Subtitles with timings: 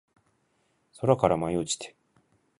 [0.99, 1.93] 空から舞い落ちて